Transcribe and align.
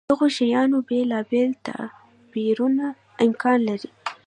دغو 0.09 0.27
شیانو 0.37 0.77
بېلابېل 0.87 1.51
تعبیرونه 1.65 2.85
امکان 3.25 3.59
لري. 3.67 3.89